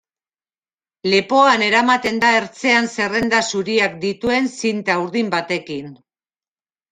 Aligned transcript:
Lepoan 1.13 1.65
eramaten 1.65 2.17
da 2.23 2.31
ertzean 2.37 2.89
zerrenda 2.95 3.43
zuriak 3.51 4.01
dituen 4.07 4.49
zinta 4.63 4.97
urdin 5.05 5.31
batekin. 5.37 5.95